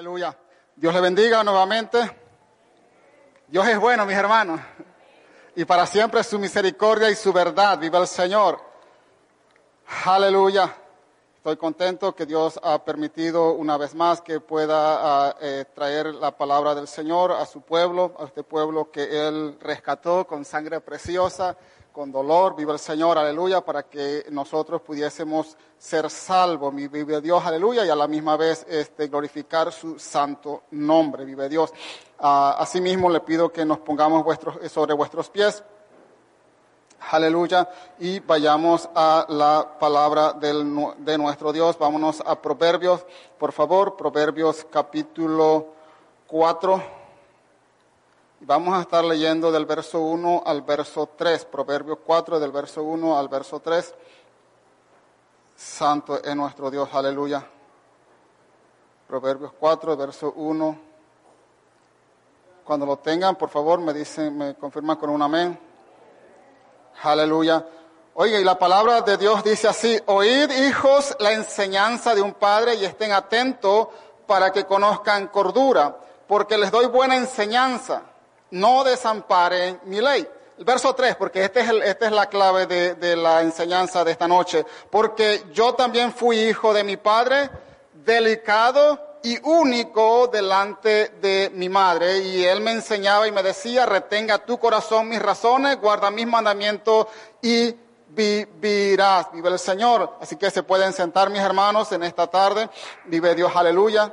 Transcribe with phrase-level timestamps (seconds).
[0.00, 0.34] Aleluya.
[0.76, 1.98] Dios le bendiga nuevamente.
[3.48, 4.58] Dios es bueno, mis hermanos.
[5.54, 7.78] Y para siempre su misericordia y su verdad.
[7.78, 8.58] Viva el Señor.
[10.06, 10.74] Aleluya.
[11.36, 16.34] Estoy contento que Dios ha permitido una vez más que pueda ah, eh, traer la
[16.34, 21.58] palabra del Señor a su pueblo, a este pueblo que Él rescató con sangre preciosa
[22.00, 27.84] con dolor, vive el Señor, aleluya, para que nosotros pudiésemos ser salvos, vive Dios, aleluya,
[27.84, 31.68] y a la misma vez este, glorificar su santo nombre, vive Dios.
[32.18, 35.62] Uh, asimismo le pido que nos pongamos vuestros, sobre vuestros pies,
[37.10, 37.68] aleluya,
[37.98, 43.04] y vayamos a la palabra del, de nuestro Dios, vámonos a Proverbios,
[43.38, 45.66] por favor, Proverbios capítulo
[46.28, 46.99] 4.
[48.42, 53.18] Vamos a estar leyendo del verso 1 al verso 3, Proverbios 4, del verso 1
[53.18, 53.94] al verso 3.
[55.54, 57.46] Santo es nuestro Dios, aleluya.
[59.06, 60.78] Proverbios 4, verso 1.
[62.64, 65.60] Cuando lo tengan, por favor, me dicen, me confirman con un amén.
[67.02, 67.62] Aleluya.
[68.14, 72.76] Oye, y la palabra de Dios dice así, oíd hijos la enseñanza de un padre
[72.76, 73.88] y estén atentos
[74.26, 75.94] para que conozcan cordura,
[76.26, 78.04] porque les doy buena enseñanza
[78.50, 80.26] no desamparen mi ley.
[80.58, 84.12] El verso 3, porque este es esta es la clave de, de la enseñanza de
[84.12, 84.66] esta noche.
[84.90, 87.48] Porque yo también fui hijo de mi padre,
[87.94, 92.18] delicado y único delante de mi madre.
[92.18, 97.06] Y él me enseñaba y me decía, retenga tu corazón mis razones, guarda mis mandamientos
[97.42, 97.74] y
[98.08, 99.32] vivirás.
[99.32, 100.16] Vive el Señor.
[100.20, 102.68] Así que se pueden sentar mis hermanos en esta tarde.
[103.06, 104.12] Vive Dios, aleluya.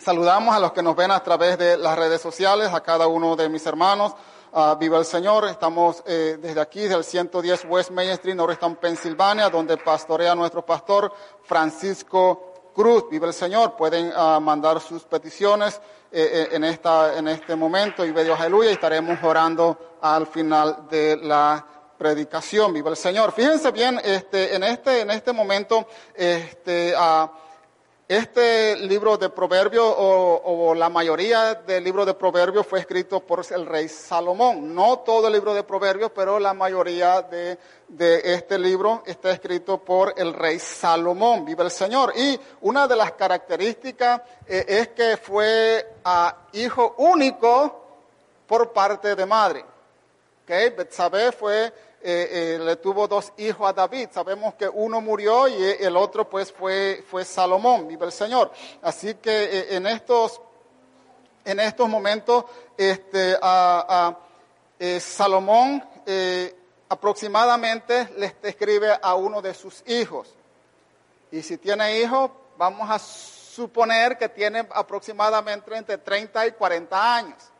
[0.00, 3.36] Saludamos a los que nos ven a través de las redes sociales, a cada uno
[3.36, 4.14] de mis hermanos.
[4.50, 5.44] Uh, viva el Señor.
[5.44, 11.12] Estamos eh, desde aquí, del 110 West Main Street, Norristown, Pensilvania, donde pastorea nuestro pastor
[11.42, 13.10] Francisco Cruz.
[13.10, 13.76] Viva el Señor.
[13.76, 15.78] Pueden uh, mandar sus peticiones
[16.10, 18.02] eh, eh, en, esta, en este momento.
[18.02, 18.70] Y Dios, aleluya.
[18.70, 21.66] Y estaremos orando al final de la
[21.98, 22.72] predicación.
[22.72, 23.32] Viva el Señor.
[23.32, 27.28] Fíjense bien, este, en este, en este momento, este, uh,
[28.10, 33.64] este libro de Proverbios, o, la mayoría del libro de Proverbios, fue escrito por el
[33.64, 34.74] rey Salomón.
[34.74, 37.56] No todo el libro de Proverbios, pero la mayoría de,
[38.24, 41.44] este libro está escrito por el rey Salomón.
[41.44, 42.12] Vive el Señor.
[42.16, 45.86] Y una de las características eh, es que fue
[46.54, 47.80] hijo único
[48.44, 49.64] por parte de madre.
[50.42, 50.70] Okay?
[50.70, 51.72] Betsabé fue
[52.02, 54.08] eh, eh, le tuvo dos hijos a David.
[54.10, 58.50] Sabemos que uno murió y el otro pues fue, fue Salomón, vive el Señor.
[58.80, 60.40] Así que eh, en estos,
[61.44, 62.46] en estos momentos,
[62.76, 64.16] este, a,
[64.98, 65.84] Salomón
[66.88, 70.34] aproximadamente le escribe a uno de sus hijos.
[71.30, 77.50] Y si tiene hijos, vamos a suponer que tiene aproximadamente entre 30 y 40 años.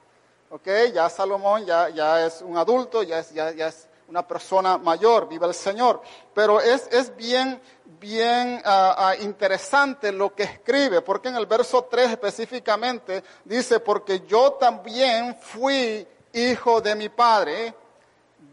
[0.49, 0.67] ¿Ok?
[0.95, 5.29] Ya Salomón ya, ya es un adulto, ya es, ya, ya es una persona mayor,
[5.29, 6.03] viva el Señor.
[6.35, 11.85] Pero es, es bien, bien uh, uh, interesante lo que escribe, porque en el verso
[11.85, 17.75] 3 específicamente dice, porque yo también fui hijo de mi padre,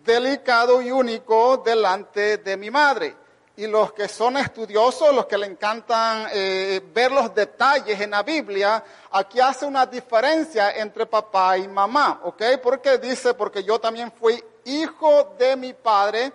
[0.06, 3.16] delicado y único delante de mi madre.
[3.56, 8.22] Y los que son estudiosos, los que le encantan eh, ver los detalles en la
[8.22, 12.44] Biblia, aquí hace una diferencia entre papá y mamá, ¿ok?
[12.62, 16.32] Porque dice, porque yo también fui hijo de mi padre,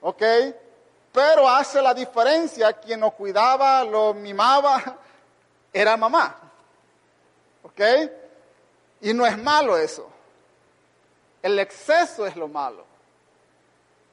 [0.00, 0.22] ¿ok?
[1.12, 4.82] Pero hace la diferencia, quien lo cuidaba, lo mimaba,
[5.72, 6.36] era mamá,
[7.62, 7.80] ¿ok?
[9.02, 10.08] Y no es malo eso.
[11.42, 12.84] El exceso es lo malo.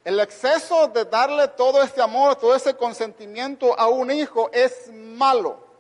[0.04, 5.71] El exceso de darle todo este amor, todo ese consentimiento a un hijo es malo.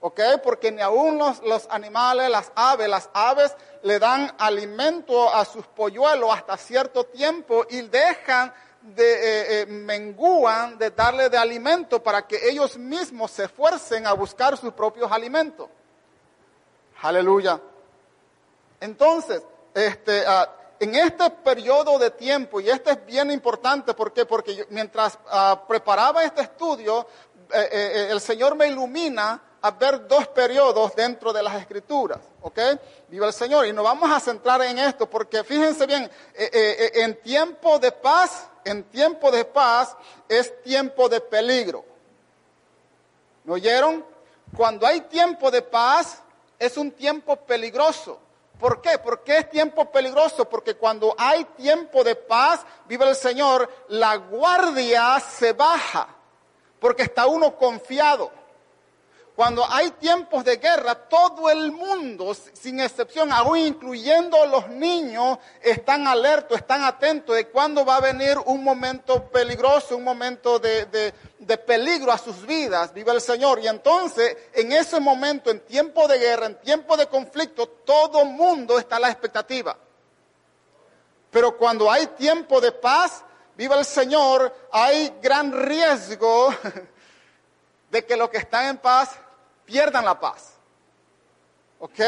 [0.00, 0.20] ¿Ok?
[0.42, 6.30] Porque ni aún los, animales, las aves, las aves le dan alimento a sus polluelos
[6.32, 8.52] hasta cierto tiempo y dejan
[8.82, 14.56] de, eh, eh, de darle de alimento para que ellos mismos se esfuercen a buscar
[14.56, 15.68] sus propios alimentos.
[17.02, 17.60] Aleluya.
[18.80, 19.42] Entonces,
[19.74, 24.24] este, ah, en este periodo de tiempo, y este es bien importante, ¿por qué?
[24.24, 27.06] Porque mientras ah, preparaba este estudio,
[27.52, 32.58] eh, el Señor me ilumina a ver dos periodos dentro de las escrituras, ¿ok?
[33.08, 33.66] Viva el Señor.
[33.66, 36.10] Y nos vamos a centrar en esto porque fíjense bien, eh,
[36.52, 39.96] eh, eh, en tiempo de paz, en tiempo de paz
[40.28, 41.84] es tiempo de peligro.
[43.42, 44.04] ¿Me oyeron?
[44.56, 46.22] Cuando hay tiempo de paz
[46.60, 48.20] es un tiempo peligroso.
[48.60, 48.98] ¿Por qué?
[48.98, 50.48] ¿Por qué es tiempo peligroso?
[50.48, 56.08] Porque cuando hay tiempo de paz, vive el Señor, la guardia se baja,
[56.78, 58.45] porque está uno confiado.
[59.36, 66.06] Cuando hay tiempos de guerra, todo el mundo, sin excepción, aún incluyendo los niños, están
[66.06, 71.12] alertos, están atentos de cuándo va a venir un momento peligroso, un momento de,
[71.66, 73.58] peligro a sus vidas, vive el Señor.
[73.58, 78.78] Y entonces, en ese momento, en tiempo de guerra, en tiempo de conflicto, todo mundo
[78.78, 79.76] está a la expectativa.
[81.30, 83.22] Pero cuando hay tiempo de paz,
[83.54, 86.54] vive el Señor, hay gran riesgo
[87.90, 89.10] de que los que están en paz
[89.66, 90.54] pierdan la paz.
[91.80, 92.00] ¿Ok?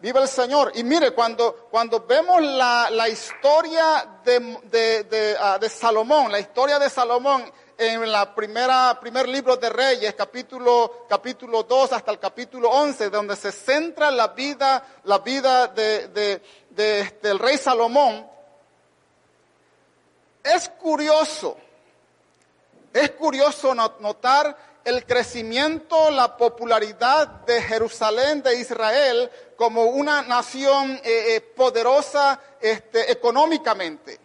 [0.00, 0.72] Viva el Señor.
[0.74, 7.50] Y mire, cuando, cuando vemos la, historia de, ah, de, Salomón, la historia de Salomón
[7.76, 13.36] en la primera, primer libro de Reyes, capítulo, capítulo 2 hasta el capítulo 11, donde
[13.36, 18.28] se centra la vida, la vida de, del rey Salomón,
[20.42, 21.56] es curioso,
[22.92, 31.36] es curioso notar el crecimiento, la popularidad de Jerusalén, de Israel, como una nación eh,
[31.36, 34.18] eh, poderosa este, económicamente.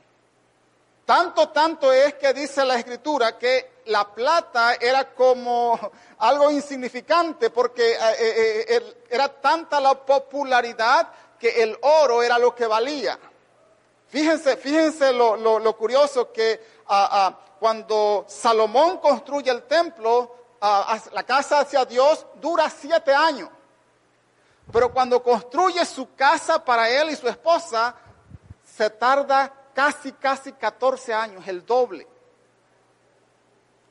[1.06, 5.78] Tanto, tanto es que dice la escritura que la plata era como
[6.20, 13.20] algo insignificante porque eh, era tanta la popularidad que el oro era lo que valía.
[14.08, 21.84] Fíjense, fíjense lo, curioso que ah, ah, cuando Salomón construye el templo, la casa hacia
[21.84, 23.50] Dios dura siete años.
[24.72, 27.96] Pero cuando construye su casa para él y su esposa,
[28.64, 32.08] se tarda casi, casi 14 años, el doble.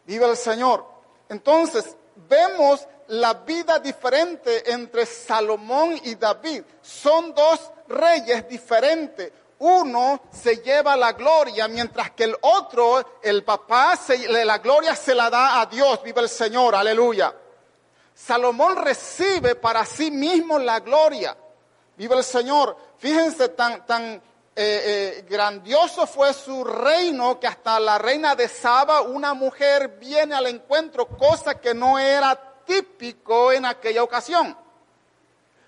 [0.07, 0.87] Vive el Señor.
[1.29, 1.95] Entonces,
[2.29, 6.63] vemos la vida diferente entre Salomón y David.
[6.81, 9.31] Son dos reyes diferentes
[9.63, 13.97] uno se lleva la gloria, mientras que el otro, el papá,
[14.29, 17.33] la gloria se la da a Dios, vive el Señor, aleluya.
[18.13, 21.37] Salomón recibe para sí mismo la gloria,
[21.97, 22.77] vive el Señor.
[22.99, 24.21] Fíjense, tan, tan eh,
[24.57, 30.47] eh, grandioso fue su reino que hasta la reina de Saba, una mujer, viene al
[30.47, 34.57] encuentro, cosa que no era típico en aquella ocasión.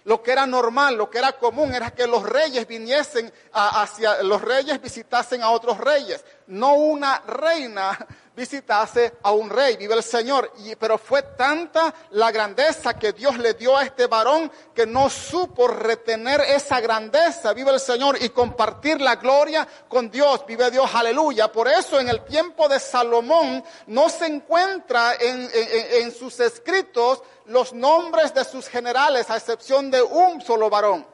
[0.05, 4.43] Lo que era normal, lo que era común, era que los reyes viniesen hacia, los
[4.43, 10.53] reyes visitasen a otros reyes, no una reina visitase a un rey, vive el Señor.
[10.65, 15.09] Y, pero fue tanta la grandeza que Dios le dio a este varón que no
[15.09, 20.91] supo retener esa grandeza, vive el Señor, y compartir la gloria con Dios, vive Dios,
[20.95, 21.51] aleluya.
[21.51, 27.73] Por eso en el tiempo de Salomón no se encuentra en, en sus escritos los
[27.73, 31.14] nombres de sus generales, a excepción de un solo varón.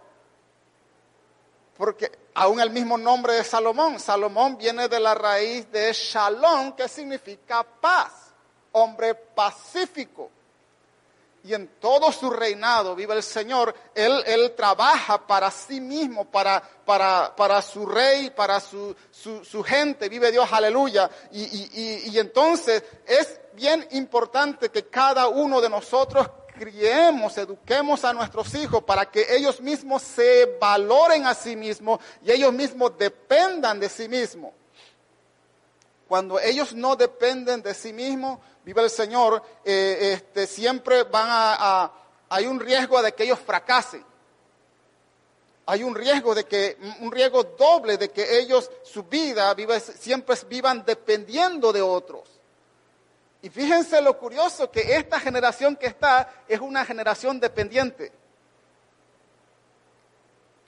[1.80, 6.86] Porque aún el mismo nombre de Salomón, Salomón viene de la raíz de Shalom, que
[6.86, 8.12] significa paz,
[8.72, 10.30] hombre pacífico.
[11.42, 16.62] Y en todo su reinado, vive el Señor, Él, él trabaja para sí mismo, para,
[16.84, 21.10] para, para su rey, para su, su, gente, vive Dios, aleluya.
[21.32, 26.28] Y, y, y entonces es bien importante que cada uno de nosotros
[26.60, 32.30] criemos, eduquemos a nuestros hijos para que ellos mismos se valoren a sí mismos y
[32.30, 34.52] ellos mismos dependan de sí mismos.
[36.06, 41.92] Cuando ellos no dependen de sí mismos, vive el Señor, eh, este, siempre van a,
[42.28, 44.04] hay un riesgo de que ellos fracasen.
[45.64, 50.84] Hay un riesgo de que, un riesgo doble de que ellos, su vida, siempre vivan
[50.84, 52.39] dependiendo de otros.
[53.42, 58.12] Y fíjense lo curioso que esta generación que está es una generación dependiente.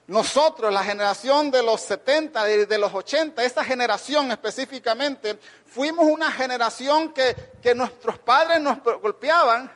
[0.06, 7.12] Nosotros, la generación de los 70, de, los 80, esta generación específicamente, fuimos una generación
[7.12, 9.70] que, que nuestros padres nos golpeaban,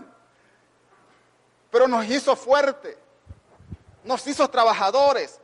[1.71, 2.99] pero nos hizo fuerte,
[4.05, 5.39] nos hizo trabajadores,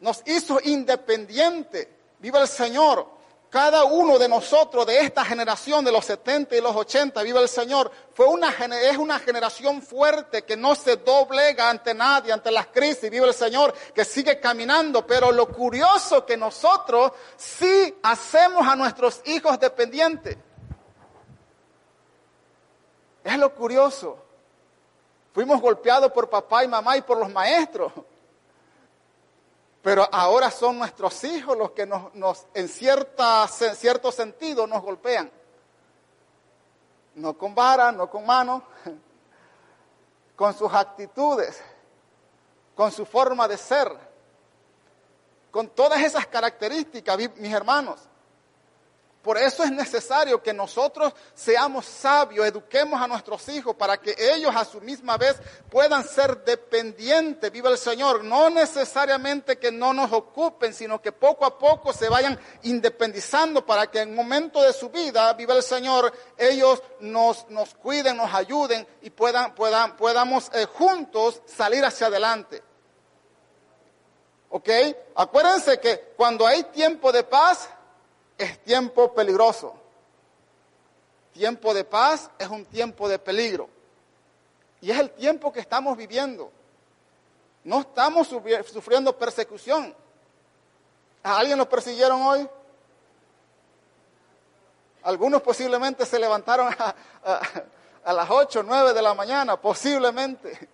[0.00, 1.88] nos hizo independientes.
[2.18, 3.17] Viva el Señor.
[3.50, 7.48] Cada uno de nosotros de esta generación de los 70 y los 80, viva el
[7.48, 12.66] Señor, fue una, es una generación fuerte que no se doblega ante nadie, ante las
[12.66, 15.06] crisis, viva el Señor, que sigue caminando.
[15.06, 20.36] Pero lo curioso que nosotros sí hacemos a nuestros hijos dependientes.
[23.24, 24.18] Es lo curioso.
[25.32, 27.92] Fuimos golpeados por papá y mamá y por los maestros.
[29.88, 35.32] Pero ahora son nuestros hijos los que nos, en, cierta, cierto sentido nos golpean.
[37.14, 38.64] No con vara, no con mano,
[40.36, 41.58] con sus actitudes,
[42.76, 43.90] con su forma de ser,
[45.50, 47.98] con todas esas características, mis hermanos.
[49.28, 54.56] Por eso es necesario que nosotros seamos sabios, eduquemos a nuestros hijos para que ellos
[54.56, 55.36] a su misma vez
[55.68, 58.24] puedan ser dependientes, viva el Señor.
[58.24, 63.90] No necesariamente que no nos ocupen, sino que poco a poco se vayan independizando para
[63.90, 68.88] que en momento de su vida, viva el Señor, ellos nos, nos cuiden, nos ayuden
[69.02, 72.62] y puedan, puedan, podamos eh, juntos salir hacia adelante.
[74.48, 74.70] ¿Ok?
[75.16, 77.68] Acuérdense que cuando hay tiempo de paz,
[78.38, 79.74] es tiempo peligroso.
[81.32, 83.68] Tiempo de paz es un tiempo de peligro.
[84.80, 86.50] Y es el tiempo que estamos viviendo.
[87.64, 89.94] No estamos sufriendo persecución.
[91.22, 92.48] ¿A alguien lo persiguieron hoy?
[95.02, 96.72] Algunos posiblemente se levantaron
[98.04, 100.68] a, las 8 o 9 de la mañana, posiblemente.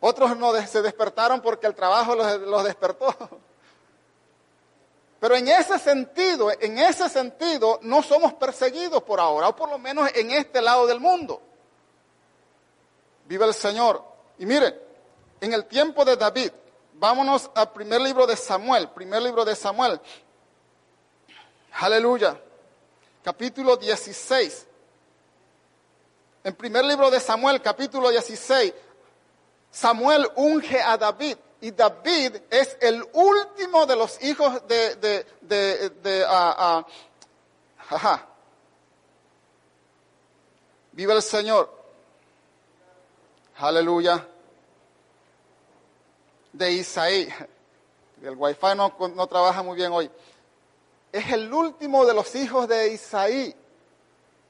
[0.00, 3.14] Otros no se despertaron porque el trabajo los despertó.
[5.20, 9.78] Pero en ese sentido, en ese sentido, no somos perseguidos por ahora, o por lo
[9.78, 11.42] menos en este lado del mundo.
[13.26, 14.02] Viva el Señor.
[14.38, 14.74] Y miren,
[15.42, 16.50] en el tiempo de David,
[16.94, 20.00] vámonos al primer libro de Samuel, primer libro de Samuel.
[21.72, 22.40] Aleluya.
[23.22, 24.66] Capítulo 16.
[26.44, 28.72] En primer libro de Samuel, capítulo 16,
[29.70, 35.90] Samuel unge a David y David es el último de los hijos de, de, de,
[35.90, 36.84] de uh,
[40.92, 41.70] Viva el Señor.
[43.56, 44.26] Aleluya.
[46.52, 47.28] De Isaí.
[48.22, 50.10] El wifi no, no trabaja muy bien hoy.
[51.12, 53.54] Es el último de los hijos de Isaí.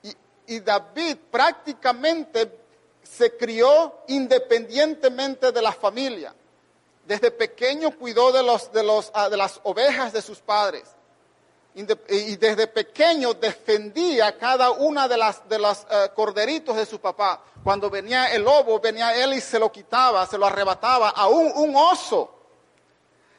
[0.03, 2.59] Y, y David prácticamente
[3.03, 6.35] se crió independientemente de la familia.
[7.11, 10.85] Desde pequeño cuidó de, los, de, los, ah, de las ovejas de sus padres.
[11.75, 17.43] Y desde pequeño defendía cada una de las de los eh, corderitos de su papá.
[17.65, 21.51] Cuando venía el lobo, venía él y se lo quitaba, se lo arrebataba a un,
[21.57, 22.33] un oso.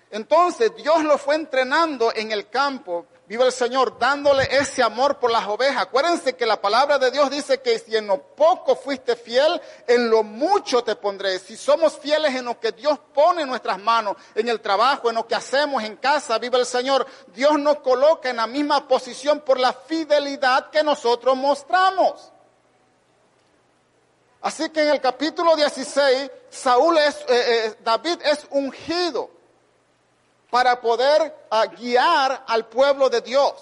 [0.10, 5.32] Entonces Dios lo fue entrenando en el campo Viva el Señor dándole ese amor por
[5.32, 5.84] las ovejas.
[5.84, 10.10] Acuérdense que la palabra de Dios dice que si en lo poco fuiste fiel, en
[10.10, 11.40] lo mucho te pondré.
[11.40, 15.16] Si somos fieles en lo que Dios pone en nuestras manos, en el trabajo, en
[15.16, 19.40] lo que hacemos en casa, viva el Señor, Dios nos coloca en la misma posición
[19.40, 22.34] por la fidelidad que nosotros mostramos.
[24.42, 29.41] Así que en el capítulo 16, Saúl es, eh, eh, David es ungido
[30.52, 33.54] para poder ah, guiar al pueblo de Dios.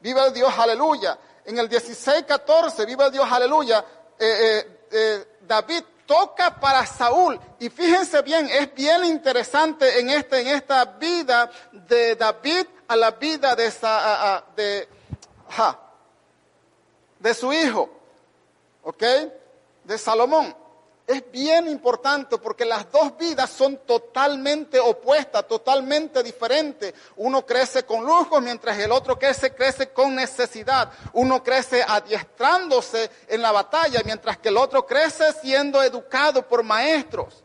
[0.00, 1.16] Viva el Dios, aleluya.
[1.44, 3.84] En el 16-14, viva el Dios, aleluya.
[4.18, 7.40] Eh, eh, eh, David toca para Saúl.
[7.60, 13.12] Y fíjense bien, es bien interesante en, este, en esta vida de David a la
[13.12, 13.72] vida de,
[14.56, 14.88] de,
[17.20, 17.88] de su hijo.
[18.82, 19.02] ¿Ok?
[19.84, 20.61] De Salomón
[21.06, 26.94] es bien importante porque las dos vidas son totalmente opuestas, totalmente diferentes.
[27.16, 30.92] Uno crece con lujo mientras el otro crece, crece con necesidad.
[31.12, 37.42] Uno crece adiestrándose en la batalla mientras que el otro crece siendo educado por maestros.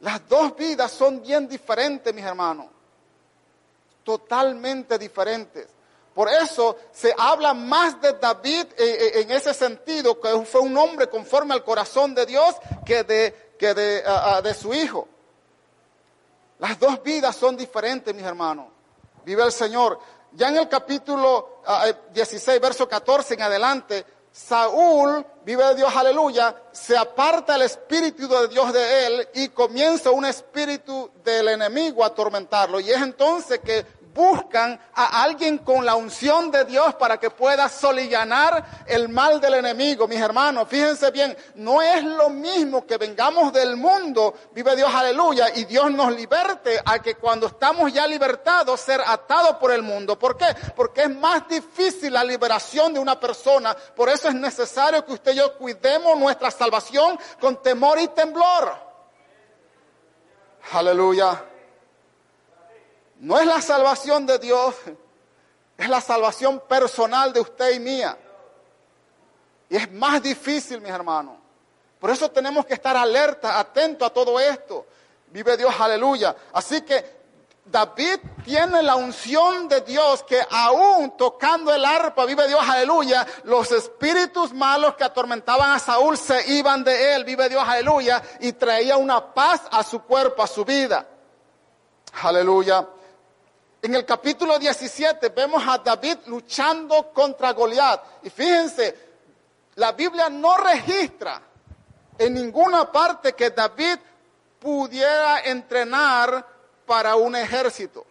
[0.00, 2.66] Las dos vidas son bien diferentes, mis hermanos.
[4.02, 5.68] Totalmente diferentes.
[6.18, 10.76] Por eso se habla más de David eh, eh, en ese sentido, que fue un
[10.76, 14.02] hombre conforme al corazón de Dios, que de, que de,
[14.42, 15.06] de su hijo.
[16.58, 18.66] Las dos vidas son diferentes, mis hermanos.
[19.24, 20.00] Vive el Señor.
[20.32, 21.60] Ya en el capítulo
[22.12, 28.48] 16, eh, verso 14 en adelante, Saúl, vive Dios, aleluya, se aparta el espíritu de
[28.48, 32.80] Dios de él y comienza un espíritu del enemigo a atormentarlo.
[32.80, 37.68] Y es entonces que buscan a alguien con la unción de Dios para que pueda
[37.68, 40.08] solillanar el mal del enemigo.
[40.08, 45.48] Mis hermanos, fíjense bien, no es lo mismo que vengamos del mundo, vive Dios, aleluya,
[45.54, 50.18] y Dios nos liberte a que cuando estamos ya libertados ser atados por el mundo.
[50.18, 50.46] ¿Por qué?
[50.74, 53.74] Porque es más difícil la liberación de una persona.
[53.74, 58.72] Por eso es necesario que usted y yo cuidemos nuestra salvación con temor y temblor.
[60.72, 61.47] Aleluya.
[63.18, 64.74] No es la salvación de Dios,
[65.76, 68.16] es la salvación personal de usted y mía.
[69.68, 71.36] Y es más difícil, mis hermanos.
[71.98, 74.86] Por eso tenemos que estar alerta, atento a todo esto.
[75.28, 76.34] Vive Dios, aleluya.
[76.52, 77.18] Así que
[77.64, 83.70] David tiene la unción de Dios que aún tocando el arpa, vive Dios, aleluya, los
[83.72, 88.96] espíritus malos que atormentaban a Saúl se iban de él, vive Dios, aleluya, y traía
[88.96, 91.06] una paz a su cuerpo, a su vida.
[92.22, 92.86] Aleluya.
[93.80, 98.02] En el capítulo 17 vemos a David luchando contra Goliat.
[98.24, 99.08] Y fíjense,
[99.76, 101.40] la Biblia no registra
[102.18, 103.98] en ninguna parte que David
[104.58, 106.44] pudiera entrenar
[106.84, 108.04] para un ejército.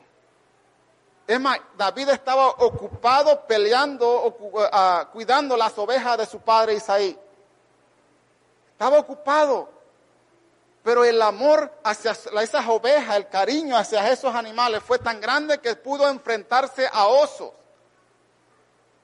[1.27, 4.37] Es más, David estaba ocupado peleando,
[4.71, 7.19] ah, cuidando las ovejas de su padre Isaí.
[8.71, 9.76] Estaba ocupado.
[10.87, 15.75] Pero el amor hacia esas ovejas, el cariño hacia esos animales fue tan grande que
[15.75, 17.51] pudo enfrentarse a osos.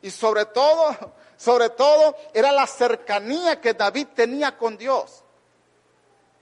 [0.01, 0.95] Y sobre todo,
[1.35, 5.25] sobre todo, era la cercanía que David tenía con Dios.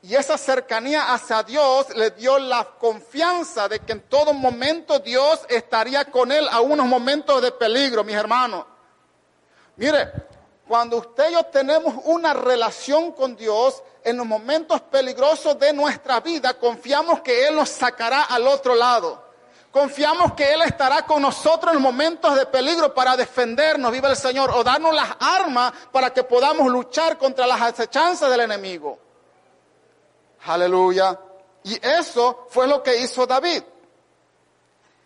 [0.03, 5.39] Y esa cercanía hacia Dios le dio la confianza de que en todo momento Dios
[5.49, 8.63] estaría con él a unos momentos de peligro, mis hermanos.
[9.77, 10.11] Mire,
[10.71, 16.21] cuando usted y yo tenemos una relación con Dios, en los momentos peligrosos de nuestra
[16.21, 19.21] vida, confiamos que Él nos sacará al otro lado.
[19.69, 24.49] Confiamos que Él estará con nosotros en momentos de peligro para defendernos, viva el Señor,
[24.51, 28.97] o darnos las armas para que podamos luchar contra las acechanzas del enemigo.
[30.45, 31.19] Aleluya.
[31.65, 33.61] Y eso fue lo que hizo David.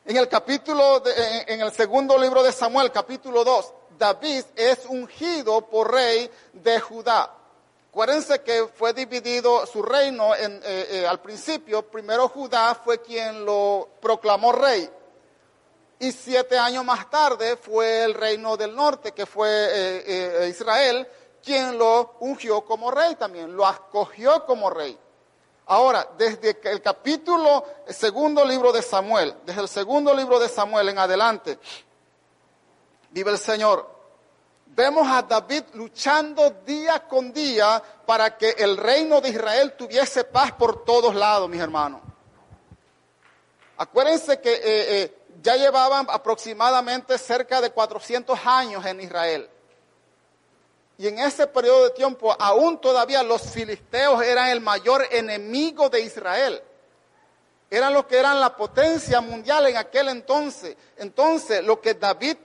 [0.06, 5.92] En el capítulo, en el segundo libro de Samuel, capítulo 2, David es ungido por
[5.92, 7.32] rey de Judá.
[7.90, 11.82] Acuérdense que fue dividido su reino en, eh, eh, al principio.
[11.84, 14.90] Primero Judá fue quien lo proclamó rey.
[16.00, 21.08] Y siete años más tarde fue el reino del norte, que fue eh, Israel,
[21.42, 25.00] quien lo ungió como rey también, lo acogió como rey.
[25.68, 31.00] Ahora, desde el capítulo, segundo libro de Samuel, desde el segundo libro de Samuel en
[31.00, 31.58] adelante,
[33.16, 33.90] vive el Señor.
[34.66, 40.52] Vemos a David luchando día con día para que el reino de Israel tuviese paz
[40.52, 42.02] por todos lados, mis hermanos.
[43.78, 49.50] Acuérdense que eh, eh, ya llevaban aproximadamente cerca de 400 años en Israel.
[50.98, 56.02] Y en ese periodo de tiempo, aún todavía los filisteos eran el mayor enemigo de
[56.02, 56.62] Israel.
[57.70, 60.76] Eran los que eran la potencia mundial en aquel entonces.
[60.98, 62.38] Entonces, lo que David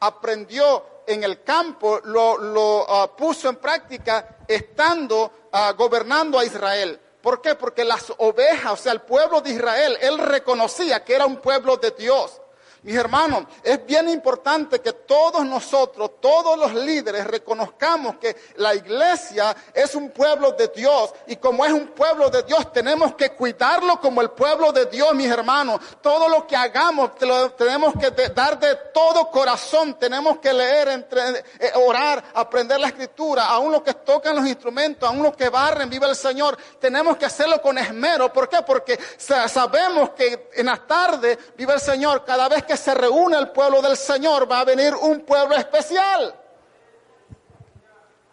[0.00, 6.98] aprendió en el campo lo, ah, puso en práctica estando ah, gobernando a Israel.
[7.20, 7.54] ¿Por qué?
[7.54, 11.76] Porque las ovejas, o sea, el pueblo de Israel, él reconocía que era un pueblo
[11.76, 12.40] de Dios.
[12.82, 19.54] Mis hermanos, es bien importante que todos nosotros, todos los líderes, reconozcamos que la iglesia
[19.74, 24.00] es un pueblo de Dios y como es un pueblo de Dios tenemos que cuidarlo
[24.00, 25.78] como el pueblo de Dios, mis hermanos.
[26.00, 31.44] Todo lo que hagamos lo tenemos que dar de todo corazón, tenemos que leer, entre,
[31.58, 35.90] eh, orar, aprender la escritura, aún los que tocan los instrumentos, aún los que barren,
[35.90, 38.32] vive el Señor, tenemos que hacerlo con esmero.
[38.32, 38.62] ¿Por qué?
[38.62, 43.36] Porque sabemos que en la tarde, vive el Señor, cada vez que que se reúne
[43.36, 46.32] el pueblo del Señor, va a venir un pueblo especial.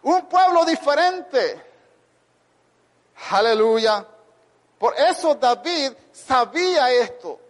[0.02, 1.60] Un pueblo diferente.
[3.30, 4.06] Aleluya.
[4.78, 7.40] Por eso David sabía esto.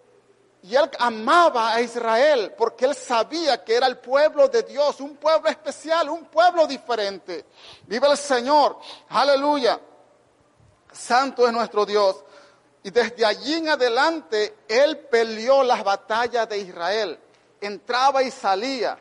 [0.63, 5.15] Y él amaba a Israel porque él sabía que era el pueblo de Dios, un
[5.17, 7.45] pueblo especial, un pueblo diferente.
[7.87, 8.79] Vive el Señor.
[9.11, 9.79] Aleluya.
[10.91, 12.25] Santo es nuestro Dios.
[12.89, 17.19] Y desde allí en adelante él peleó las batallas de Israel.
[17.61, 18.99] Entraba y salía.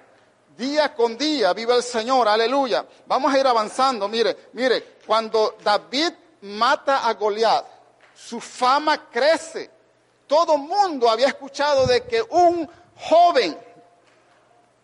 [0.58, 2.86] Día con día, viva el Señor, aleluya.
[3.06, 4.10] Vamos a ir avanzando.
[4.10, 7.65] Mire, mire, cuando David mata a Goliat,
[8.13, 9.71] su fama crece.
[10.28, 13.58] Todo mundo había escuchado de que un joven,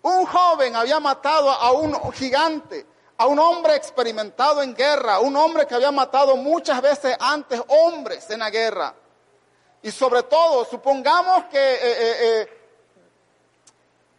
[0.02, 2.86] un joven había matado a un gigante
[3.18, 8.30] a un hombre experimentado en guerra, un hombre que había matado muchas veces antes hombres
[8.30, 8.94] en la guerra.
[9.82, 12.60] Y sobre todo, supongamos que eh, eh, eh,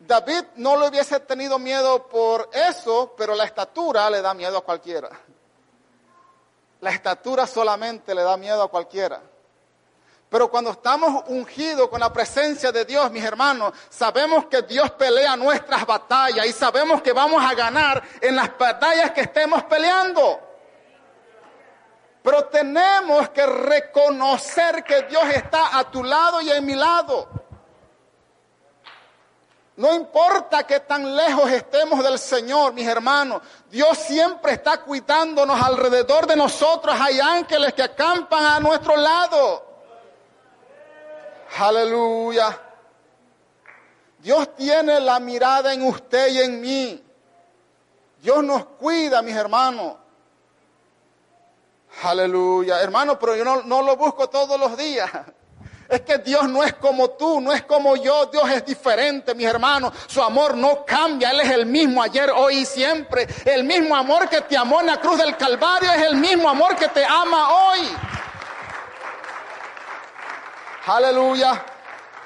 [0.01, 4.65] David no le hubiese tenido miedo por eso, pero la estatura le da miedo a
[4.65, 5.09] cualquiera.
[6.81, 9.23] La estatura solamente le da miedo a cualquiera.
[10.35, 15.37] Pero cuando estamos ungidos con la presencia de Dios, mis hermanos, sabemos que Dios pelea
[15.37, 20.41] nuestras batallas y sabemos que vamos a ganar en las batallas que estemos peleando.
[22.21, 27.29] Pero tenemos que reconocer que Dios está a tu lado y en mi lado.
[29.77, 36.27] No importa que tan lejos estemos del Señor, mis hermanos, Dios siempre está cuidándonos alrededor
[36.27, 36.93] de nosotros.
[37.01, 39.74] Hay ángeles que acampan a nuestro lado.
[41.59, 42.59] Aleluya.
[44.19, 47.05] Dios tiene la mirada en usted y en mí.
[48.23, 49.97] Dios nos cuida, mis hermanos.
[52.03, 52.81] Aleluya.
[52.81, 55.11] Hermano, pero yo no, lo busco todos los días.
[55.87, 59.47] Es que Dios no es como tú, no es como yo, Dios es diferente, mis
[59.47, 59.93] hermanos.
[60.07, 63.29] Su amor no cambia, Él es el mismo ayer, hoy y siempre.
[63.45, 66.75] El mismo amor que te amó en la cruz del Calvario es el mismo amor
[66.77, 67.81] que te ama hoy.
[70.87, 71.65] Aleluya.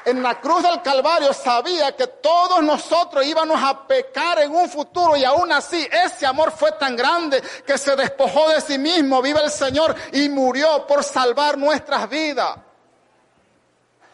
[0.05, 5.17] En la cruz del Calvario sabía que todos nosotros íbamos a pecar en un futuro
[5.17, 9.41] y aún así ese amor fue tan grande que se despojó de sí mismo, vive
[9.43, 12.57] el Señor, y murió por salvar nuestras vidas.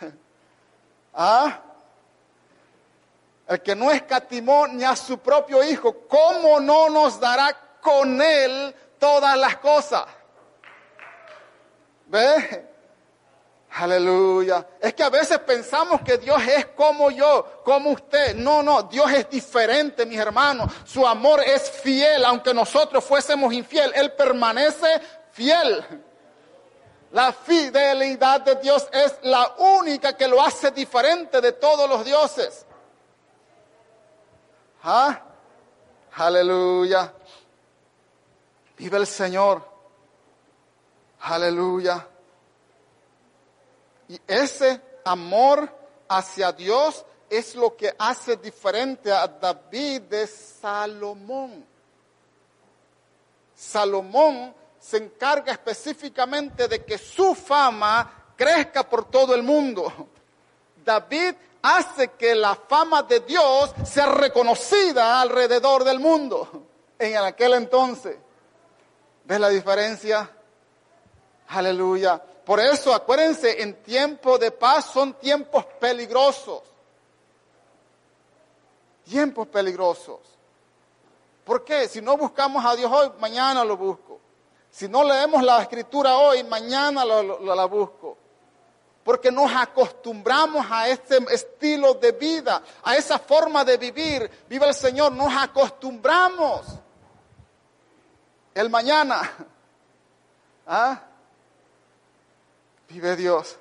[1.14, 1.60] ¿Ah?
[3.46, 8.74] El que no escatimó ni a su propio Hijo, ¿cómo no nos dará con Él
[8.98, 10.06] todas las cosas?
[12.06, 12.73] ¿Ve?
[13.76, 14.64] Aleluya.
[14.80, 18.36] Es que a veces pensamos que Dios es como yo, como usted.
[18.36, 20.72] No, no, Dios es diferente, mis hermanos.
[20.84, 23.90] Su amor es fiel, aunque nosotros fuésemos infiel.
[23.96, 24.86] Él permanece
[25.32, 25.84] fiel.
[27.10, 32.64] La fidelidad de Dios es la única que lo hace diferente de todos los dioses.
[34.84, 35.20] ¿Ah?
[36.14, 37.12] Aleluya.
[38.78, 39.68] Vive el Señor.
[41.22, 42.06] Aleluya.
[44.08, 45.68] Y ese amor
[46.08, 51.64] hacia Dios es lo que hace diferente a David de Salomón.
[53.54, 59.90] Salomón se encarga específicamente de que su fama crezca por todo el mundo.
[60.84, 66.66] David hace que la fama de Dios sea reconocida alrededor del mundo
[66.98, 68.16] en aquel entonces.
[69.24, 70.30] ¿Ves la diferencia?
[71.48, 72.22] Aleluya.
[72.44, 76.62] Por eso acuérdense, en tiempo de paz son tiempos peligrosos.
[79.04, 80.20] Tiempos peligrosos.
[81.44, 81.88] ¿Por qué?
[81.88, 84.20] Si no buscamos a Dios hoy, mañana lo busco.
[84.70, 88.16] Si no leemos la escritura hoy, mañana la busco.
[89.04, 94.30] Porque nos acostumbramos a este estilo de vida, a esa forma de vivir.
[94.48, 96.66] Viva el Señor, nos acostumbramos.
[98.54, 99.30] El mañana.
[100.66, 101.00] ¿Ah?
[102.94, 103.56] Vive Dios.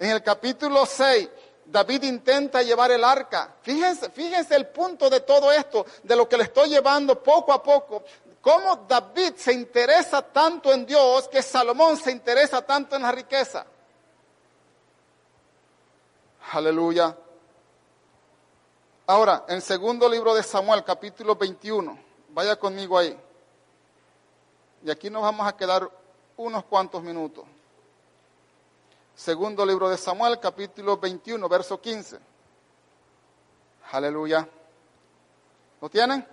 [0.00, 1.28] En el capítulo 6,
[1.64, 3.54] David intenta llevar el arca.
[3.62, 7.62] Fíjense, fíjense el punto de todo esto, de lo que le estoy llevando poco a
[7.62, 8.02] poco
[8.40, 13.64] cómo David se interesa tanto en Dios que Salomón se interesa tanto en la riqueza.
[16.50, 17.16] Aleluya.
[19.06, 21.96] Ahora, en segundo libro de Samuel, capítulo 21,
[22.30, 23.16] vaya conmigo ahí.
[24.82, 25.99] Y aquí nos vamos a quedar
[26.40, 27.44] unos cuantos minutos.
[29.14, 32.18] Segundo libro de Samuel, capítulo 21, verso 15.
[33.92, 34.48] Aleluya.
[35.80, 36.26] ¿Lo tienen?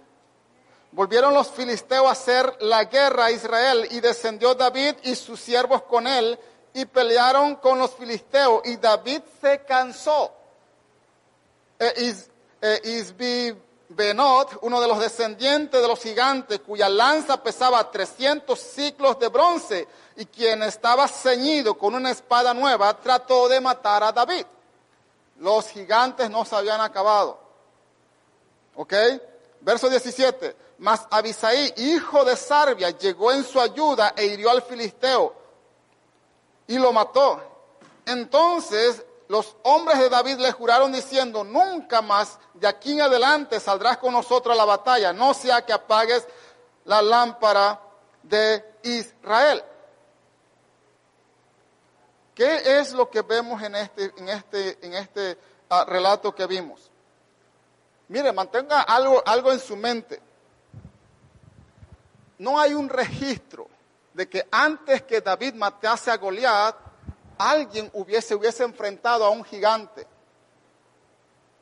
[0.94, 5.84] Volvieron los filisteos a hacer la guerra a Israel y descendió David y sus siervos
[5.84, 6.40] con él
[6.74, 10.32] y pelearon con los filisteos y David se cansó.
[11.78, 12.14] E,
[12.62, 13.58] e
[13.90, 19.88] Benot, uno de los descendientes de los gigantes, cuya lanza pesaba 300 ciclos de bronce
[20.18, 24.46] y quien estaba ceñido con una espada nueva, trató de matar a David.
[25.40, 27.40] Los gigantes no se habían acabado.
[28.76, 28.94] ¿Ok?
[29.62, 30.56] Verso 17.
[30.80, 35.34] Mas Abisaí, hijo de Sarbia, llegó en su ayuda e hirió al filisteo
[36.68, 37.42] y lo mató.
[38.06, 43.98] Entonces los hombres de David le juraron diciendo, nunca más de aquí en adelante saldrás
[43.98, 46.26] con nosotros a la batalla, no sea que apagues
[46.86, 47.80] la lámpara
[48.24, 49.64] de Israel.
[52.34, 55.38] ¿Qué es lo que vemos en este, en este, en este
[55.70, 56.90] ah, relato que vimos?
[58.08, 60.22] Mire, mantenga algo, algo en su mente
[62.40, 63.68] no hay un registro
[64.14, 66.76] de que antes que David matase a Goliat,
[67.38, 70.08] alguien hubiese, hubiese enfrentado a un gigante.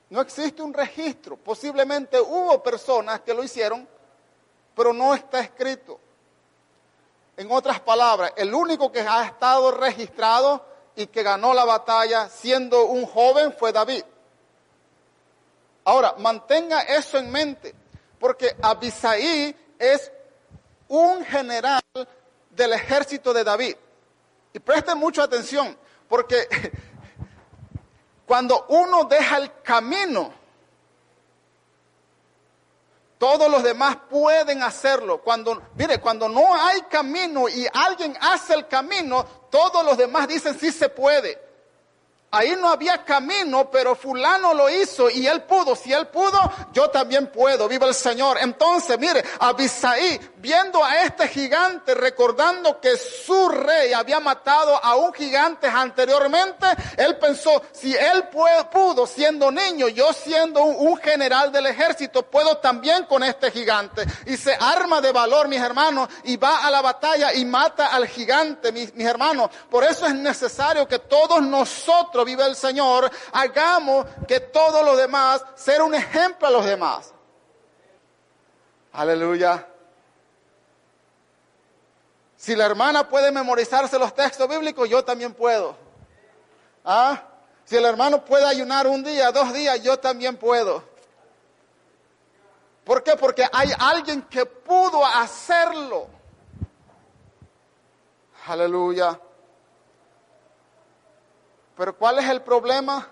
[0.10, 1.38] No existe un registro.
[1.38, 3.88] Posiblemente hubo personas que lo hicieron,
[4.76, 6.00] pero no está escrito.
[7.38, 12.86] En otras palabras, el único que ha estado registrado y que ganó la batalla siendo
[12.86, 14.04] un joven fue David.
[15.84, 17.76] Ahora, mantenga eso en mente,
[18.20, 20.12] porque Abisaí es
[20.88, 21.82] un general
[22.50, 23.76] del ejército de David.
[24.56, 26.48] Y presten mucha atención, porque
[28.26, 30.34] cuando uno deja el camino,
[33.18, 35.22] todos los demás pueden hacerlo.
[35.22, 40.58] Cuando, mire, cuando no hay camino y alguien hace el camino, todos los demás dicen
[40.58, 41.38] sí se puede.
[42.36, 45.76] Ahí no había camino, pero fulano lo hizo y él pudo.
[45.76, 46.40] Si él pudo,
[46.74, 47.68] yo también puedo.
[47.68, 48.38] Viva el Señor.
[48.42, 55.14] Entonces, mire, Abisaí, viendo a este gigante, recordando que su rey había matado a un
[55.14, 56.68] gigante anteriormente,
[56.98, 58.30] él pensó, si él
[58.72, 64.06] pudo, siendo niño, yo siendo un, general del ejército, puedo también con este gigante.
[64.26, 68.08] Y se arma de valor, mis hermanos, y va a la batalla y mata al
[68.08, 69.50] gigante, mis, mis hermanos.
[69.70, 75.44] Por eso es necesario que todos nosotros, vive el Señor, hagamos que todo lo demás
[75.56, 77.14] sea un ejemplo a los demás.
[78.92, 79.68] Aleluya.
[82.36, 85.76] Si la hermana puede memorizarse los textos bíblicos, yo también puedo.
[86.84, 87.24] ¿Ah?
[87.64, 90.84] Si el hermano puede ayunar un día, dos días, yo también puedo.
[92.84, 93.16] ¿Por qué?
[93.16, 96.08] Porque hay alguien que pudo hacerlo.
[98.46, 99.20] Aleluya.
[101.76, 103.08] Pero ¿cuál es el problema?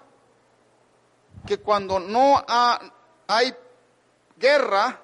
[1.45, 2.43] Que cuando no
[3.27, 3.55] hay
[4.37, 4.99] guerra,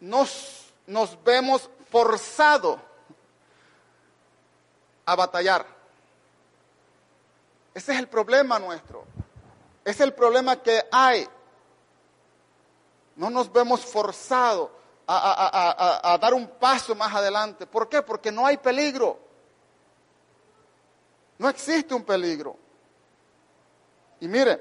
[0.00, 2.78] nos, nos vemos forzados
[5.04, 5.66] a batallar.
[7.74, 9.04] Ese es el problema nuestro.
[9.84, 11.28] Es el problema que hay.
[13.14, 14.70] No nos vemos forzados
[15.06, 17.66] a, a, dar un paso más adelante.
[17.66, 18.02] ¿Por qué?
[18.02, 19.25] Porque no hay peligro.
[21.38, 22.56] No existe un peligro.
[24.20, 24.60] Y mire,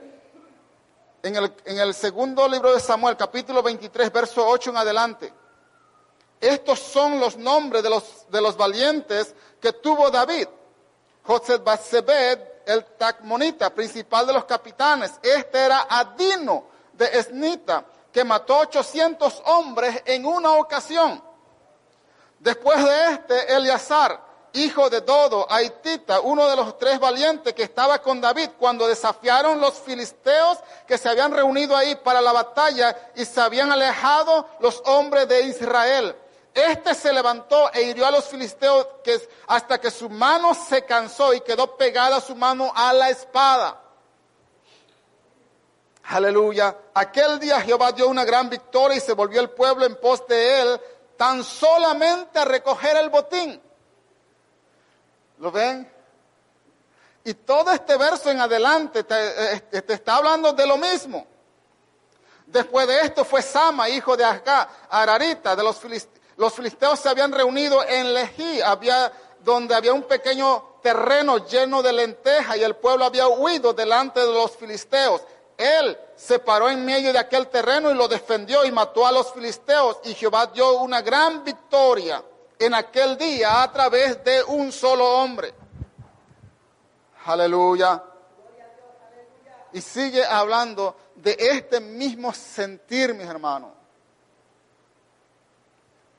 [1.23, 5.33] en el, en el segundo libro de Samuel, capítulo 23, verso 8 en adelante,
[6.39, 10.47] estos son los nombres de los, de los valientes que tuvo David.
[11.23, 15.13] José Basebed, el Tacmonita, principal de los capitanes.
[15.23, 21.21] Este era Adino de Esnita, que mató 800 hombres en una ocasión.
[22.39, 24.23] Después de este, Eleazar,
[24.55, 29.59] hijo de Dodo, Haitita, uno de los tres valientes que estaba con David cuando desafiaron
[29.59, 34.81] los filisteos que se habían reunido ahí para la batalla y se habían alejado los
[34.85, 36.15] hombres de Israel.
[36.53, 38.87] Este se levantó e hirió a los filisteos
[39.47, 43.81] hasta que su mano se cansó y quedó pegada su mano a la espada.
[46.05, 46.77] Aleluya.
[46.93, 50.61] Aquel día Jehová dio una gran victoria y se volvió el pueblo en pos de
[50.61, 50.81] él
[51.17, 53.61] tan solamente a recoger el botín.
[55.39, 55.91] ¿Lo ven?
[57.23, 61.25] Y todo este verso en adelante te, eh, está hablando de lo mismo.
[62.45, 66.15] Después de esto fue Sama, hijo de Agá, Ararita, de los filisteos.
[66.37, 71.93] Los filisteos se habían reunido en Lejí, había, donde había un pequeño terreno lleno de
[71.93, 75.21] lentejas y el pueblo había huido delante de los filisteos.
[75.57, 79.31] Él se paró en medio de aquel terreno y lo defendió y mató a los
[79.33, 82.21] filisteos y Jehová dio una gran victoria
[82.59, 85.53] en aquel día a través de un solo hombre.
[87.25, 88.03] Aleluya.
[89.73, 93.71] Y sigue hablando de este mismo sentir, mis hermanos.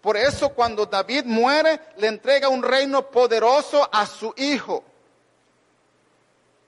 [0.00, 4.84] Por eso cuando David muere, le entrega un reino poderoso a su hijo.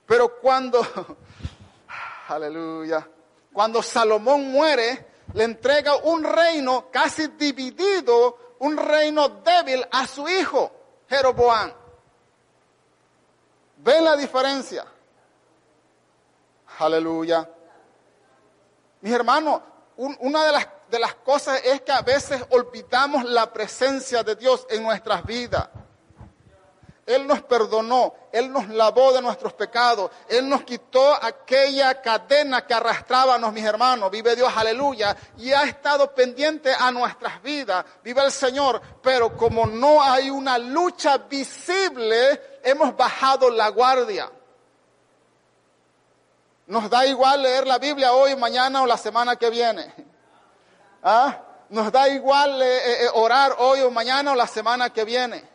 [0.05, 0.85] Pero cuando,
[2.27, 3.07] aleluya,
[3.53, 10.71] cuando Salomón muere, le entrega un reino casi dividido un reino débil a su hijo,
[11.09, 11.71] Jeroboam.
[13.77, 14.85] ¿Ven la diferencia?
[16.79, 17.49] Aleluya.
[19.01, 19.61] Mis hermanos,
[19.97, 24.67] una de las, de las cosas es que a veces olvidamos la presencia de Dios
[24.69, 25.69] en nuestras vidas.
[27.09, 32.75] Él nos perdonó, Él nos lavó de nuestros pecados, Él nos quitó aquella cadena que
[32.75, 34.11] arrastrábamos, mis hermanos.
[34.11, 35.17] Vive Dios, aleluya.
[35.39, 37.83] Y ha estado pendiente a nuestras vidas.
[38.03, 38.79] Vive el Señor.
[39.01, 44.29] Pero como no hay una lucha visible, hemos bajado la guardia.
[46.67, 49.91] Nos da igual leer la Biblia hoy, mañana o la semana que viene.
[51.01, 51.39] ¿Ah?
[51.69, 55.48] Nos da igual eh, eh, orar hoy o mañana o la semana que viene.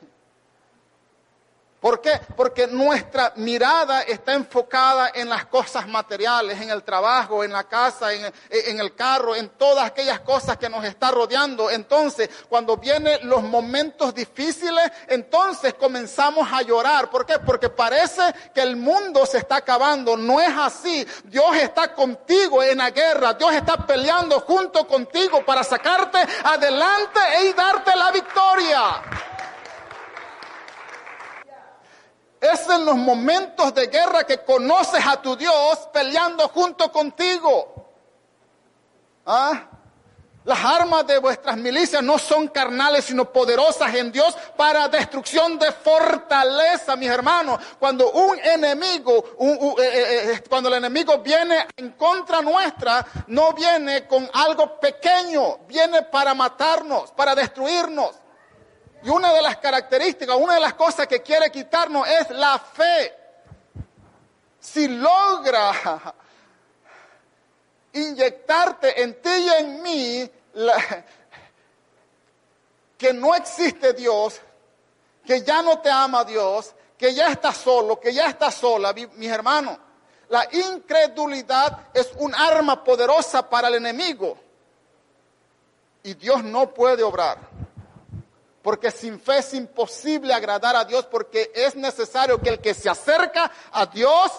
[1.85, 2.18] ¿Por qué?
[2.35, 8.11] Porque nuestra mirada está enfocada en las cosas materiales, en el trabajo, en la casa,
[8.11, 11.70] en, el carro, en todas aquellas cosas que nos está rodeando.
[11.70, 17.11] Entonces, cuando vienen los momentos difíciles, entonces comenzamos a llorar.
[17.11, 17.38] ¿Por qué?
[17.38, 18.23] Porque parece
[18.55, 20.16] que el mundo se está acabando.
[20.16, 21.07] No es así.
[21.25, 23.35] Dios está contigo en la guerra.
[23.35, 29.34] Dios está peleando junto contigo para sacarte adelante y darte la victoria.
[32.52, 37.87] Es en los momentos de guerra que conoces a tu Dios peleando junto contigo.
[39.24, 39.70] ¿Ah?
[40.44, 45.72] Las armas de vuestras milicias no son carnales, sino poderosas en Dios para destrucción de
[45.72, 47.59] fortaleza, mis hermanos.
[47.78, 54.07] Cuando un enemigo, eh, eh, eh, cuando el enemigo viene en contra nuestra, no viene
[54.07, 58.24] con algo pequeño, viene para matarnos, para destruirnos.
[59.05, 63.14] Y una de las características, una de las cosas que quiere quitarnos es la fe.
[64.59, 66.14] Si logra
[67.93, 70.31] inyectarte en ti y en mí
[72.97, 74.40] que no existe Dios,
[75.27, 79.31] que ya no te ama Dios, que ya estás solo, que ya estás sola, mis
[79.31, 79.77] hermanos.
[80.31, 84.38] La incredulidad es un arma poderosa para el enemigo.
[86.03, 87.54] Y Dios no puede obrar.
[88.64, 92.88] Porque sin fe es imposible agradar a Dios porque es necesario que el que se
[92.88, 94.33] acerca a Dios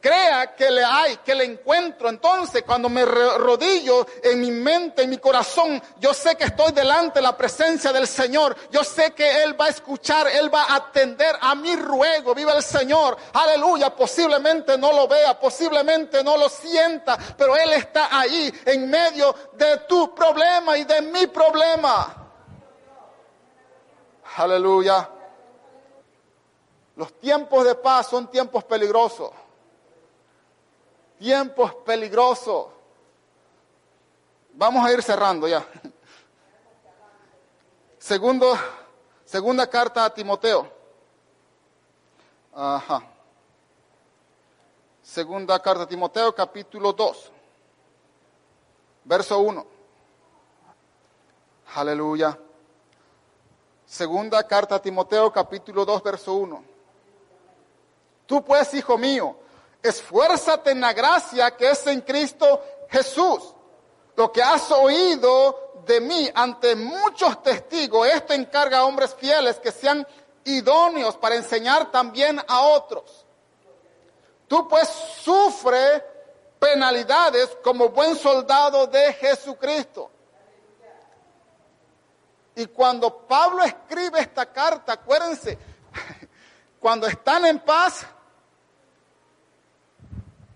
[0.00, 2.08] crea que le hay, que le encuentro.
[2.08, 7.20] Entonces, cuando me rodillo en mi mente, en mi corazón, yo sé que estoy delante
[7.20, 8.56] de la presencia del Señor.
[8.72, 12.34] Yo sé que Él va a escuchar, Él va a atender a mi ruego.
[12.34, 13.16] Viva el Señor.
[13.34, 13.94] Aleluya.
[13.94, 19.76] Posiblemente no lo vea, posiblemente no lo sienta, pero Él está ahí en medio de
[19.88, 22.24] tu problema y de mi problema.
[24.38, 25.08] Aleluya.
[26.96, 29.30] Los tiempos de paz son tiempos peligrosos
[31.18, 32.66] tiempos peligrosos.
[34.52, 35.66] Vamos a ir cerrando ya.
[37.98, 38.56] Segundo,
[39.24, 40.72] segunda carta a Timoteo.
[42.54, 43.02] Ajá.
[45.02, 47.32] Segunda carta a Timoteo, capítulo 2,
[49.04, 49.66] verso 1.
[51.74, 52.38] Aleluya.
[53.88, 56.62] Segunda carta a Timoteo, capítulo 2, verso 1.
[58.26, 59.34] Tú pues, hijo mío,
[59.82, 63.54] esfuérzate en la gracia que es en Cristo Jesús.
[64.14, 69.72] Lo que has oído de mí ante muchos testigos, esto encarga a hombres fieles que
[69.72, 70.06] sean
[70.44, 73.24] idóneos para enseñar también a otros.
[74.48, 74.86] Tú pues
[75.22, 76.04] sufre
[76.58, 80.10] penalidades como buen soldado de Jesucristo.
[82.58, 85.56] Y cuando Pablo escribe esta carta, acuérdense,
[86.80, 88.04] cuando están en paz,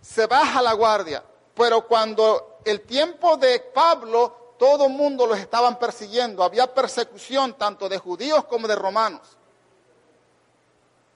[0.01, 1.23] se baja la guardia.
[1.55, 6.43] Pero cuando el tiempo de Pablo, todo el mundo los estaban persiguiendo.
[6.43, 9.37] Había persecución tanto de judíos como de romanos.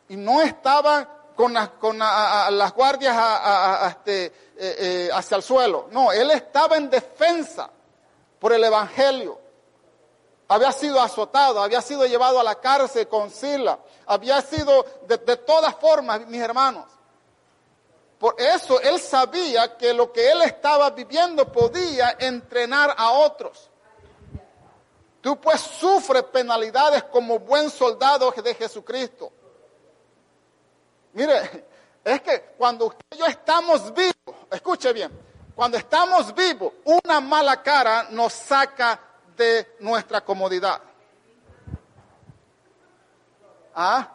[0.08, 5.88] Y no estaban con, las, guardias este, eh, eh, hacia el suelo.
[5.90, 7.68] No, él estaba en defensa
[8.38, 9.45] por el Evangelio.
[10.48, 15.74] Había sido azotado, había sido llevado a la cárcel con Sila, había sido de todas
[15.74, 16.84] formas, mis hermanos.
[18.18, 23.70] Por eso él sabía que lo que él estaba viviendo podía entrenar a otros.
[25.20, 29.32] Tú pues sufres penalidades como buen soldado de Jesucristo.
[31.12, 31.66] Mire,
[32.04, 35.10] es que cuando usted y yo estamos vivos, escuche bien,
[35.54, 39.00] cuando estamos vivos, una mala cara nos saca
[39.80, 40.80] nuestra comodidad.
[43.74, 44.08] ¿Ah?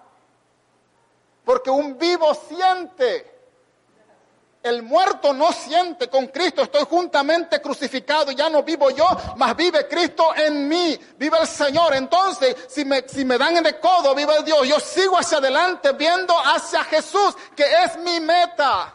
[1.43, 3.31] Porque un vivo siente
[4.63, 9.07] el muerto no siente con Cristo, estoy juntamente crucificado, ya no vivo yo,
[9.37, 11.95] mas vive Cristo en mí, vive el Señor.
[11.95, 16.83] Entonces, si me, dan en el codo, vive Dios, yo sigo hacia adelante viendo hacia
[16.83, 18.93] Jesús, que es mi meta.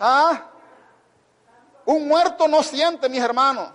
[0.00, 0.42] ¿Ah?
[1.84, 3.70] Un muerto no siente, mis hermanos.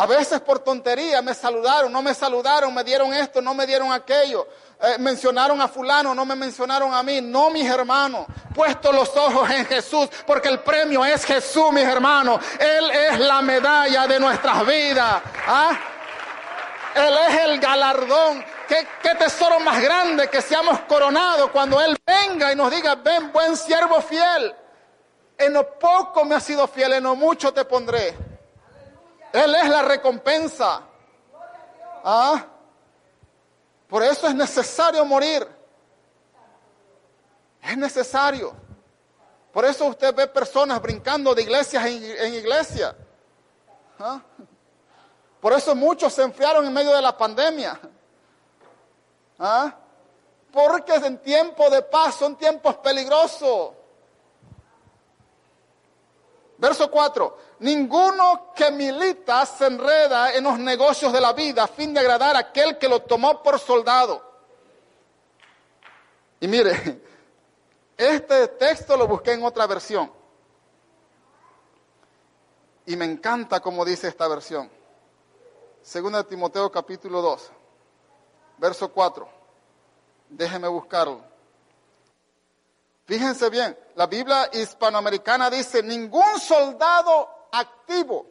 [0.00, 3.92] A veces por tontería me saludaron, no me saludaron, me dieron esto, no me dieron
[3.92, 4.48] aquello.
[4.80, 7.20] Eh, mencionaron a fulano, no me mencionaron a mí.
[7.20, 8.24] No, mis hermanos.
[8.54, 12.42] Puesto los ojos en Jesús, porque el premio es Jesús, mis hermanos.
[12.58, 15.20] Él es la medalla de nuestras vidas.
[15.46, 15.78] ¿Ah?
[16.94, 18.42] Él es el galardón.
[18.66, 23.30] ¿Qué, ¿Qué, tesoro más grande que seamos coronados cuando Él venga y nos diga, ven
[23.32, 24.54] buen siervo fiel.
[25.36, 28.29] En lo poco me has sido fiel, en lo mucho te pondré.
[29.32, 30.82] Él es la recompensa.
[32.04, 32.46] ¿Ah?
[33.88, 35.46] Por eso es necesario morir.
[37.62, 38.54] Es necesario.
[39.52, 42.96] Por eso usted ve personas brincando de iglesias en, iglesia.
[43.98, 44.20] ¿Ah?
[45.40, 47.80] Por eso muchos se enfriaron en medio de la pandemia.
[49.38, 49.74] ¿Ah?
[50.52, 53.70] Porque en tiempo de paz son tiempos peligrosos.
[56.60, 57.38] Verso 4.
[57.60, 62.36] Ninguno que milita se enreda en los negocios de la vida a fin de agradar
[62.36, 64.22] a aquel que lo tomó por soldado.
[66.38, 67.02] Y mire,
[67.96, 70.12] este texto lo busqué en otra versión.
[72.84, 74.70] Y me encanta como dice esta versión.
[75.80, 77.50] Segunda de Timoteo capítulo 2,
[78.58, 79.26] verso 4.
[80.28, 81.29] Déjeme buscarlo.
[83.10, 88.24] Fíjense bien, la Biblia hispanoamericana dice, ningún soldado activo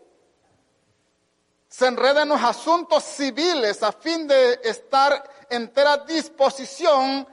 [1.68, 7.28] se enreda en los asuntos civiles a fin de estar en entera disposición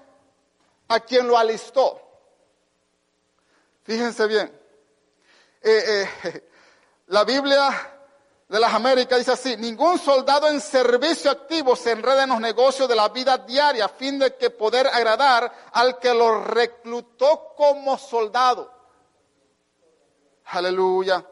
[0.89, 2.01] a quien lo alistó.
[3.85, 4.53] Fíjense bien,
[5.63, 6.51] eh, eh,
[7.07, 7.96] la Biblia
[8.49, 12.89] de las Américas dice así, ningún soldado en servicio activo se enreda en los negocios
[12.89, 17.99] de la vida diaria a fin de que poder agradar al que lo reclutó como
[17.99, 18.73] soldado.
[20.45, 21.27] Aleluya.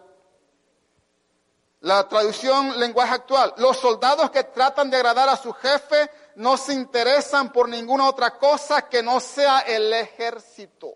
[1.82, 6.72] La traducción lenguaje actual, los soldados que tratan de agradar a su jefe no se
[6.72, 10.94] interesan por ninguna otra cosa que no sea el ejército.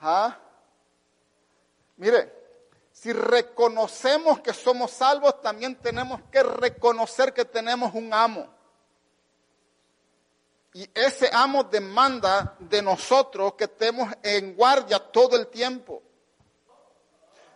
[0.00, 0.36] ¿Ah?
[1.98, 2.39] Mire,
[3.00, 8.46] si reconocemos que somos salvos, también tenemos que reconocer que tenemos un amo.
[10.74, 16.02] Y ese amo demanda de nosotros que estemos en guardia todo el tiempo.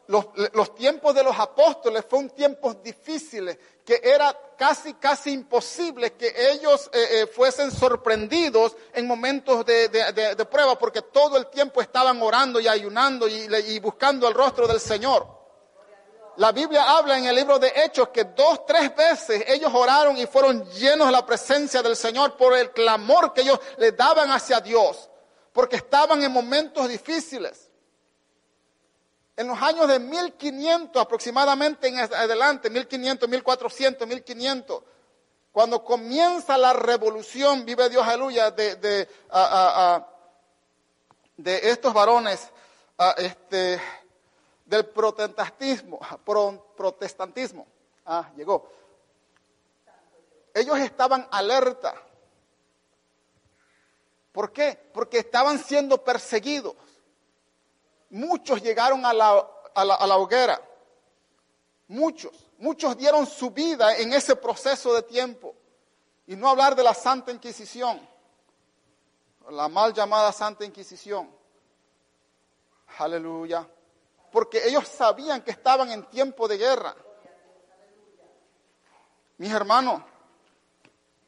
[0.06, 6.90] Los, tiempos de los apóstoles fueron tiempos difíciles, que era casi, casi imposible que ellos
[6.92, 12.68] eh, eh, fuesen sorprendidos en momentos de, prueba, porque todo el tiempo estaban orando y
[12.68, 15.34] ayunando y buscando el rostro del Señor.
[16.36, 20.26] La Biblia habla en el libro de Hechos que dos, tres veces ellos oraron y
[20.26, 24.58] fueron llenos de la presencia del Señor por el clamor que ellos le daban hacia
[24.58, 25.08] Dios,
[25.52, 27.63] porque estaban en momentos difíciles.
[29.36, 34.82] En los años de 1500 aproximadamente en adelante, 1500, 1400, 1500,
[35.50, 39.08] cuando comienza la revolución, vive Dios, aleluya, de, de,
[41.36, 42.48] de estos varones,
[43.16, 43.80] este,
[44.64, 46.00] del protestantismo,
[46.76, 47.66] protestantismo.
[48.06, 48.70] Ah, llegó.
[50.52, 51.94] Ellos estaban alerta.
[54.32, 54.78] ¿Por qué?
[54.92, 56.74] Porque estaban siendo perseguidos.
[58.14, 60.60] Muchos llegaron a la, a la, a la hoguera.
[61.88, 62.32] Muchos.
[62.58, 65.54] Muchos dieron su vida en ese proceso de tiempo.
[66.26, 68.00] Y no hablar de la Santa Inquisición.
[69.50, 71.30] La mal llamada Santa Inquisición.
[72.98, 73.68] Aleluya
[74.34, 76.92] porque ellos sabían que estaban en tiempo de guerra.
[79.38, 80.02] Mis hermanos,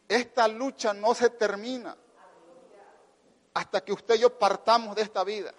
[0.08, 1.96] esta lucha no se termina
[3.54, 5.54] hasta que usted y yo partamos de esta vida.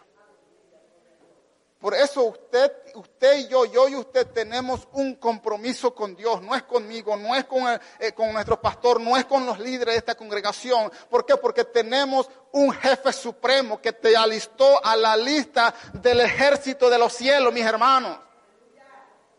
[1.79, 6.41] Por eso usted, usted y yo, yo y usted tenemos un compromiso con Dios.
[6.41, 7.61] No es conmigo, no es con,
[7.99, 10.91] eh, con nuestro pastor, no es con los líderes de esta congregación.
[11.09, 11.37] ¿Por qué?
[11.37, 17.13] Porque tenemos un jefe supremo que te alistó a la lista del ejército de los
[17.13, 18.17] cielos, mis hermanos.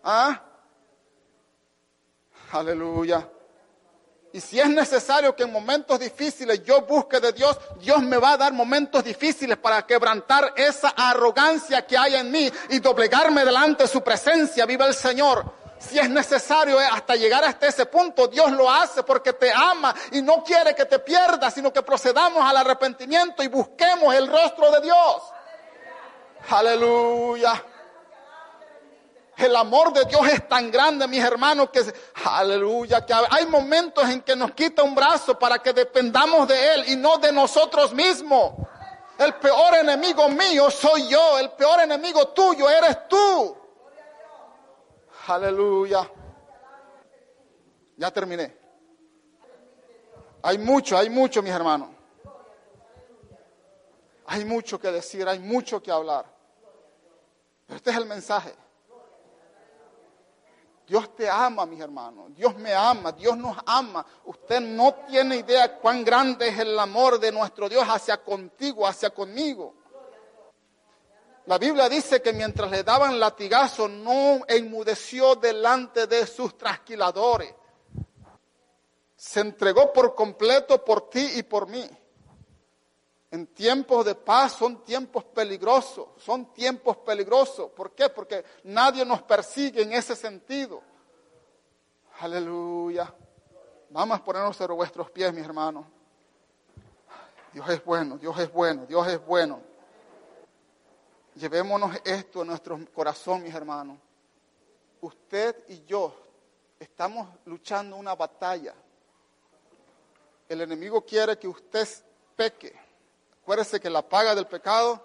[0.04, 0.40] ¿Ah?
[2.52, 3.28] Aleluya.
[4.38, 8.34] Y si es necesario que en momentos difíciles yo busque de Dios, Dios me va
[8.34, 13.82] a dar momentos difíciles para quebrantar esa arrogancia que hay en mí y doblegarme delante
[13.82, 14.64] de su presencia.
[14.64, 15.44] Viva el Señor.
[15.80, 19.92] Si es necesario eh, hasta llegar hasta ese punto, Dios lo hace porque te ama
[20.12, 24.70] y no quiere que te pierdas, sino que procedamos al arrepentimiento y busquemos el rostro
[24.70, 25.22] de Dios.
[26.48, 27.60] Aleluya.
[29.38, 31.80] El amor de Dios es tan grande, mis hermanos, que
[32.24, 36.84] aleluya, que hay momentos en que nos quita un brazo para que dependamos de Él
[36.88, 38.54] y no de nosotros mismos.
[39.16, 43.56] El peor enemigo mío soy yo, el peor enemigo tuyo eres tú.
[45.28, 46.10] Aleluya.
[47.96, 48.56] Ya terminé.
[50.42, 51.90] Hay mucho, hay mucho, mis hermanos.
[54.26, 56.26] Hay mucho que decir, hay mucho que hablar.
[57.68, 58.52] este es el mensaje.
[60.88, 62.34] Dios te ama, mis hermanos.
[62.34, 64.04] Dios me ama, Dios nos ama.
[64.24, 69.10] Usted no tiene idea cuán grande es el amor de nuestro Dios hacia contigo, hacia
[69.10, 69.74] conmigo.
[71.44, 77.54] La Biblia dice que mientras le daban latigazo no enmudeció delante de sus trasquiladores.
[79.14, 81.86] Se entregó por completo por ti y por mí.
[83.30, 87.70] En tiempos de paz son tiempos peligrosos, son tiempos peligrosos.
[87.72, 88.08] ¿Por qué?
[88.08, 90.82] Porque nadie nos persigue en ese sentido.
[92.20, 93.14] Aleluya.
[93.90, 95.84] Vamos a ponernos sobre vuestros pies, mis hermanos.
[97.52, 99.60] Dios es bueno, Dios es bueno, Dios es bueno.
[101.34, 103.98] Llevémonos esto en nuestro corazón, mis hermanos.
[105.02, 106.14] Usted y yo
[106.80, 108.74] estamos luchando una batalla.
[110.48, 111.86] El enemigo quiere que usted
[112.34, 112.87] peque
[113.48, 115.02] Acuérdese que la paga del pecado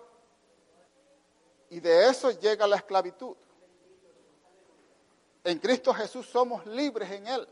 [1.69, 3.37] y de eso llega la esclavitud.
[5.45, 7.47] En Cristo Jesús somos libres en Él.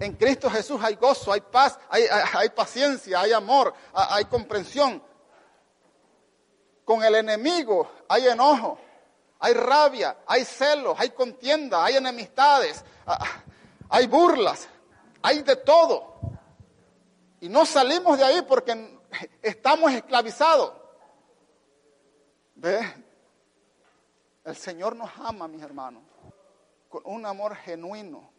[0.00, 5.00] En Cristo Jesús hay gozo, hay paz, hay, hay, paciencia, hay amor, hay comprensión.
[6.84, 8.80] Con el enemigo hay enojo,
[9.38, 12.84] hay rabia, hay celos, hay contienda, hay enemistades,
[13.90, 14.66] hay burlas,
[15.22, 16.18] hay de todo.
[17.40, 18.93] Y no salimos de ahí porque
[19.42, 20.72] estamos esclavizados.
[22.54, 22.80] ¿Ve?
[24.44, 26.02] El Señor nos ama, mis hermanos,
[26.88, 28.30] con un amor genuino.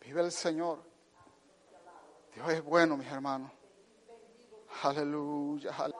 [0.00, 0.82] Vive el Señor.
[2.34, 3.50] Dios es bueno, mis hermanos.
[4.82, 5.70] Aleluya.
[5.74, 5.95] aleluya.